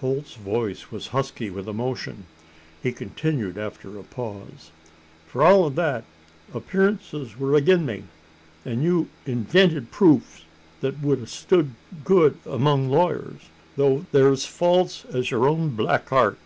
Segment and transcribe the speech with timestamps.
[0.00, 2.26] Holt's voice was husky with emotion.
[2.82, 4.72] He continued, after a pause:
[5.28, 6.02] "For all o' that,
[6.52, 8.02] appearances wur agin' me:
[8.64, 10.42] an' you invented proofs
[10.80, 11.70] that wud a stood
[12.02, 13.42] good among lawyers,
[13.76, 16.40] though thur as false as yur own black heart.